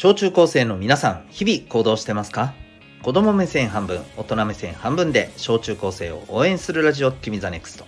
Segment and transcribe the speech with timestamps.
[0.00, 2.54] 小中高生の皆さん、日々行動してますか？
[3.02, 7.84] 子供目線半分、大人目線半分で小中高生を応援するラジオ、君 the NEXT。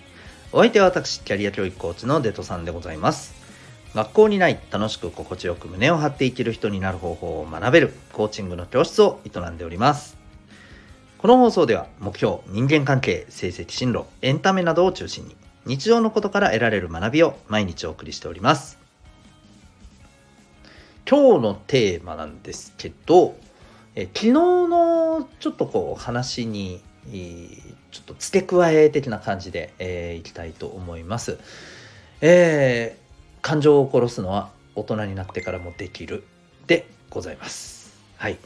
[0.51, 3.33] お相手は私、キャリア教育コーチのデトさんでございます。
[3.95, 10.17] 学校にない楽しく心地よく胸を張って生きる人になる方法を学べるコーチングの教室を営んでおります。
[11.17, 18.80] この放送では目標、人間関係、成績進路、エンタメなどを中心に日常のことから得られる学びを毎日お送りしております。
[21.11, 23.35] 今日のテーマなんですけど、
[23.95, 26.81] え昨日のちょっとこう話に
[27.91, 31.37] ちょっと付け加え的な感じで、えーいきたいと思います。
[32.21, 36.23] えー感情を殺すのは大人になってからもできる
[36.67, 37.93] でございます。
[38.15, 38.37] はい。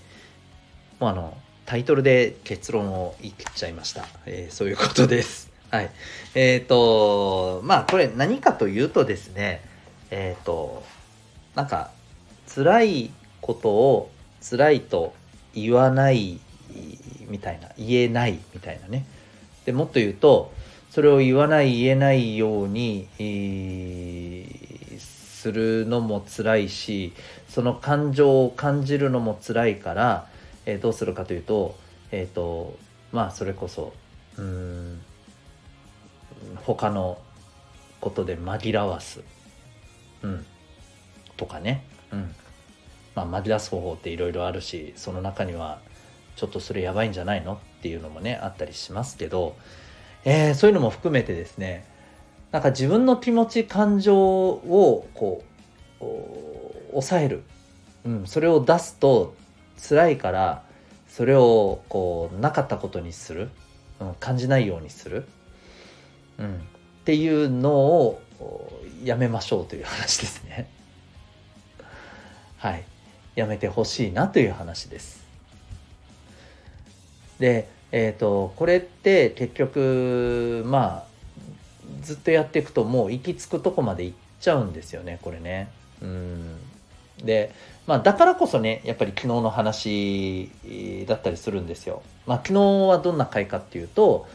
[0.99, 4.07] もうあのタイトルで結論を言っちゃいました。
[4.25, 5.51] えーそういうことです。
[5.69, 5.91] はい。
[6.33, 9.61] えっ、とまあこれ何かというとですね、
[10.09, 10.83] えっ、と
[11.53, 11.91] なんか
[12.53, 15.13] 辛いことを辛いと
[15.53, 16.39] 言わない
[17.27, 19.05] みたいな言えないみたいなね。
[19.65, 20.51] でもっと言うと
[20.91, 24.65] それを言わない言えないように、えー
[25.45, 27.13] するのも辛いし
[27.47, 30.27] その感情を感じるのも辛いから、
[30.65, 31.75] えーどうするかというと
[32.09, 32.75] えっ、と
[33.11, 33.93] まあそれこそ
[34.37, 34.99] うん
[36.63, 37.19] 他の
[37.99, 39.21] ことで紛らわす、
[40.23, 40.45] うん、
[41.37, 42.35] とかね、うん。
[43.15, 45.79] まあ、紛らわす方法っていろいろあるしその中には
[46.35, 49.55] ちょっとそれやばいんじゃないのっていうのもねあったりしますけど、
[50.25, 51.87] えーそういうのも含めてですね
[52.51, 55.43] なんか自分の気持ち感情をこ
[56.01, 56.05] う
[56.91, 57.43] 抑える、
[58.05, 59.35] うん、それを出すと
[59.77, 60.63] 辛いから
[61.07, 63.49] それをこうなかったことにする、
[63.99, 65.25] うん、感じないようにする、
[66.37, 66.59] うん、っ
[67.05, 68.21] ていうのを
[69.03, 70.69] やめましょうという話ですね。
[72.57, 72.83] はい、
[73.35, 75.25] やめてほしいなという話です。
[77.39, 81.15] で、えっ、とこれって結局まあ
[82.01, 85.69] ずっとやっていくともう行き着くとこまで行っちゃうんですよねこれね。
[86.01, 86.57] うん
[87.23, 87.53] で
[87.87, 90.49] まあだからこそねやっぱり昨日の話
[91.07, 92.01] だったりするんですよ。
[92.25, 94.27] まあ昨日はどんな回かっていうと、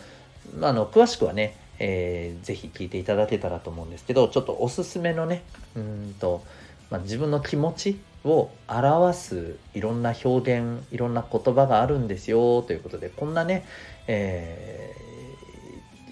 [0.59, 5.43] まあ、あの詳しくはね、えーぜひ聞いていただけたらと思うんですけどちょっとおすすめのね
[5.77, 6.43] うんと、
[6.91, 13.65] まあ、自分の気持ちを表すいろんな表現いろんな言葉があるんですよということでこんなね、
[14.07, 15.01] えー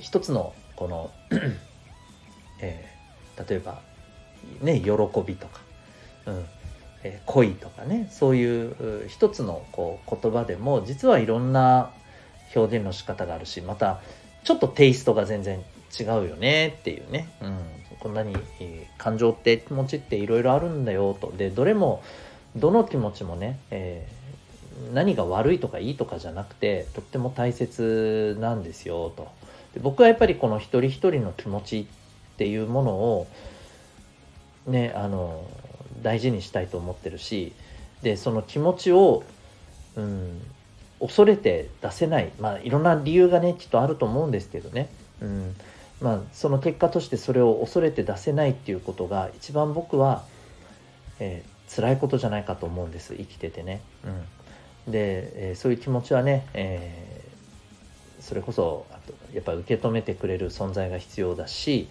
[0.00, 1.10] 一つのこの、
[2.62, 3.80] えー例えば
[4.62, 4.90] ね喜
[5.24, 5.60] びとか、
[6.26, 6.44] うん
[7.04, 11.90] えー恋とかねそういう一つのこう言葉でも実はいろんな
[12.54, 14.00] 表現の仕方があるしまた
[14.44, 15.62] ちょっとテイストが全然
[15.98, 17.58] 違うよねっていうね、うん、
[18.00, 18.36] こんなに、
[18.98, 21.32] 感情って気持ちっていろいろあるんだよと。
[21.36, 22.02] でどれも
[22.56, 24.18] どの気持ちもね、えー
[24.94, 29.28] 何が悪いとかいいとかじゃなくてとっても大切なんですよと。
[29.74, 33.26] で僕はやっぱりこの一人一人の気持ちっていうものを
[34.66, 35.44] ねあの
[36.02, 37.52] 大事にしたいと思ってるし
[38.02, 39.24] でその気持ちを、
[39.96, 40.40] うん、
[41.00, 42.30] 恐れて出せない。
[42.38, 44.88] まあいろんな理由がねきっとあると思うんですけどね、
[45.20, 45.56] うん。
[46.00, 50.24] まあ、その結果としてそれを恐れて出せないっていうことが一番僕は、
[51.20, 53.82] えー辛いことじゃないかと思うんです生きててね。
[54.86, 61.88] うん、で、えーそういう気持ちはね、えーそれこそあとやっぱり受け止めてくれる存在が必要だし、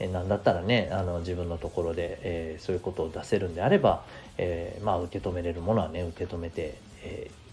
[0.00, 4.04] えーなんだったらねあの自分のところで、えーそういうことを出せるんであれば、
[4.36, 7.49] えーまあ受け止めれるものはね受け止めて、えー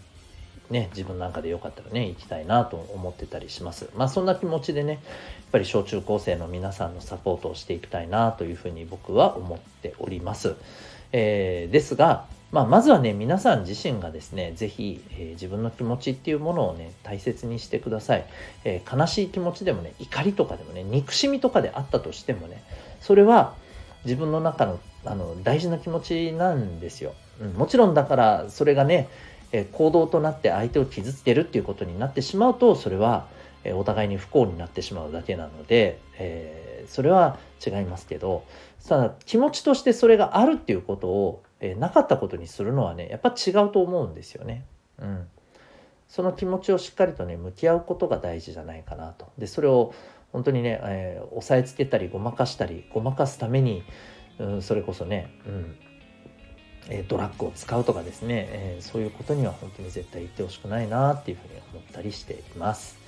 [0.70, 3.88] ね、自分なんかでよかったらね行きたいなと思ってたりします。
[3.96, 5.00] まあそんな気持ちでねやっ
[5.52, 10.56] ぱり小中高生の皆さんのサポートをしていきたいなというふうに僕は思っております、
[11.12, 18.26] えーですが、まあ、まずはね皆さん自身がですね是非、えー自分の気持ちっていうものをね大切にしてください、
[18.64, 22.62] えー悲しい気持ちでもね怒りとかでもね憎しみとかであったとしてもね
[23.00, 23.54] それは
[24.04, 29.08] 自分の中のあの大事な気持ちなんですよ、うん、もちろんだからそれがね、
[29.52, 33.26] えー行動となって相手を傷つけるっていうことになってしまうとそれは、
[33.64, 38.44] えーお互いに不幸になってしまうだけなので、えーそれは違いますけど
[38.88, 44.64] ただ気持ちとしてそれがあるっていうことを、えーなかったことにするのはねやっぱ違うと思うんですよね。
[45.00, 45.26] うん、
[46.08, 49.28] その気持ちをしっかりとね向き合うことが大事じゃないかなと。
[49.38, 49.92] でそれを
[50.32, 53.82] 本当にね、えー押さえつけたりごまかしたりごまかすために、
[54.38, 55.76] うん、それこそね、うん
[56.88, 62.98] えドラッグを使うとかですね、えそういうことには本当に絶対言ってほしくないなっていうふうに思ったりしています。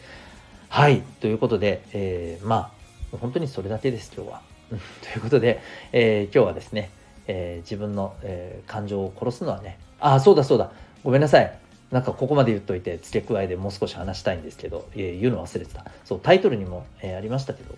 [0.69, 2.73] はいということで、えーま
[3.13, 4.43] あ本当にそれだけです今日は。
[4.71, 5.61] ということで、
[5.93, 6.91] えー今日はですね、
[7.27, 10.71] えー自分の、えー感情を殺すのはねあそうだそうだ
[11.03, 11.59] ごめんなさい
[11.91, 17.75] なんかここまで言っといて付け加えでもう少し話したいんですけど、えー、言うの忘れてたそうタイトルにも、えー、ありましたけど、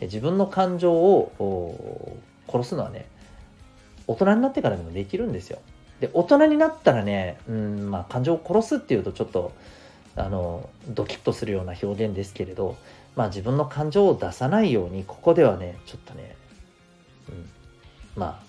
[0.00, 2.16] え、自分の感情を
[2.48, 3.06] 殺すのはね
[4.12, 5.58] 大人になってからでもできるんですよ
[6.00, 9.52] で大人になったらねうんまあ感情を殺すっていうとちょっと
[10.16, 12.76] あのドキッとするような表現ですけれど
[13.16, 16.36] まあ自分の感情を出さないようにここではねちょっとね、
[17.28, 17.48] うん、
[18.16, 18.40] まあ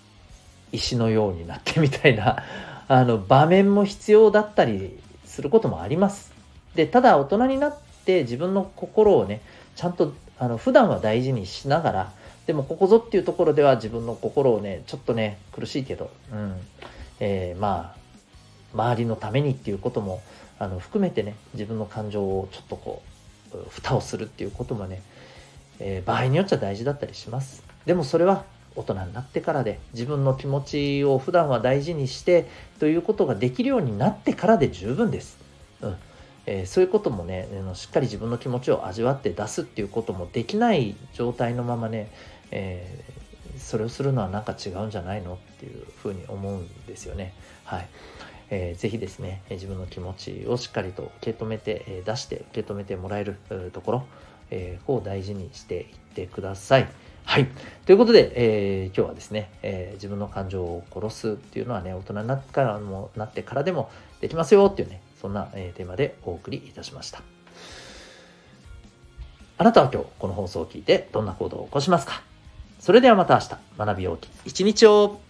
[0.71, 2.43] 石のようになってみたいな
[2.87, 6.33] あの場面も必要だったりすることもあります。
[6.75, 9.41] でただ大人になって自分の心をね
[9.75, 12.11] ちゃんとあの普段は大事にしながら
[12.45, 16.55] でもここぞっていうところでは自分の心をねちょっとね苦しいけど、うん。
[17.19, 18.03] えー、まあ
[18.73, 20.21] 周りのためにっていうことも
[20.59, 23.01] あの含めてね自分の感情をちょっとこ
[23.53, 25.01] う蓋をするっていうこともね、
[25.79, 27.63] えー、場合によっちゃ大事だったりします。
[27.85, 28.43] でもそれは
[28.75, 32.47] 大人になってからで自分の気持ちを普段は大事にして
[32.79, 35.37] ということができるようになってからで十分です、
[35.81, 35.95] うん。
[36.45, 42.11] えー、そういうこともねしっかり自分の気持ちを味わって出すっていうこともできない状態のままね、
[42.51, 47.87] えー、それをするのはなんか違うんじゃないのっていうふうに思うんですよねはい
[48.55, 53.35] えー、ぜひですね、自分の気持ちをしっかりと受け止めて、え出して受け止めてもらえる
[53.71, 54.03] ところ、
[54.51, 56.87] えー、を大事にしていってください。
[57.25, 57.47] はい。
[57.85, 63.89] ということで、えー、今日はですね、えー、自分の感情を殺すっていうのはね、大人になっからもなってからでも
[64.21, 67.21] できますよっていうね、そんな、え、テーマでお送りいたしました。
[69.57, 72.21] あなたは今日この放送を聞いてどんな行動を起こしますか？
[72.81, 75.21] それではまた明日、学びようき一日を。